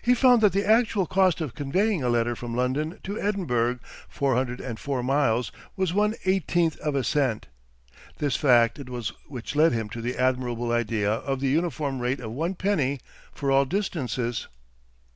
He 0.00 0.14
found 0.14 0.42
that 0.42 0.52
the 0.52 0.64
actual 0.64 1.06
cost 1.06 1.40
of 1.40 1.56
conveying 1.56 2.00
a 2.00 2.08
letter 2.08 2.36
from 2.36 2.54
London 2.54 3.00
to 3.02 3.20
Edinburgh, 3.20 3.80
four 4.08 4.36
hundred 4.36 4.60
and 4.60 4.78
four 4.78 5.02
miles, 5.02 5.50
was 5.74 5.92
one 5.92 6.14
eighteenth 6.24 6.76
of 6.78 6.94
a 6.94 7.02
cent! 7.02 7.48
This 8.18 8.36
fact 8.36 8.78
it 8.78 8.88
was 8.88 9.08
which 9.26 9.56
led 9.56 9.72
him 9.72 9.88
to 9.88 10.00
the 10.00 10.16
admirable 10.16 10.70
idea 10.70 11.10
of 11.14 11.40
the 11.40 11.48
uniform 11.48 11.98
rate 11.98 12.20
of 12.20 12.30
one 12.30 12.54
penny 12.54 13.00
for 13.32 13.50
all 13.50 13.64
distances. 13.64 14.46